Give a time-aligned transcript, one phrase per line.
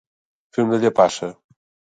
[0.57, 1.33] Fer una llepassa.